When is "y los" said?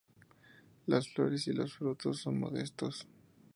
1.47-1.73